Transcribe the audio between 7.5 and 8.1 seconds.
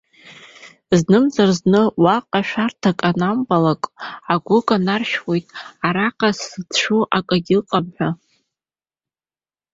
ыҟам ҳәа.